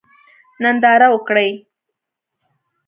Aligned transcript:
ننداره 0.61 1.07
وکړئ. 1.11 1.49